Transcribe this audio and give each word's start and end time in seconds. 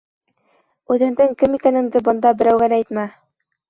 —Үҙеңдең 0.95 1.37
кем 1.43 1.59
икәнеңде 1.61 2.05
бында 2.11 2.35
берәүгә 2.43 2.75
лә 2.77 2.85
әйтмә. 2.85 3.11